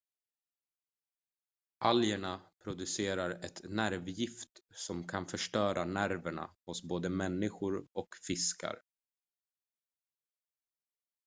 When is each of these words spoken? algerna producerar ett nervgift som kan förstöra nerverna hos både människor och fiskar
algerna 1.83 2.41
producerar 2.63 3.29
ett 3.29 3.61
nervgift 3.69 4.49
som 4.73 5.07
kan 5.07 5.25
förstöra 5.25 5.85
nerverna 5.85 6.49
hos 6.65 6.83
både 6.83 7.09
människor 7.09 7.87
och 7.93 8.09
fiskar 8.27 8.81